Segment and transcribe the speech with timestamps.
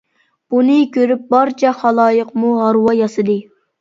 [0.53, 3.37] بۇنى كۆرۈپ بارچە خالايىقمۇ ھارۋا ياسىدى.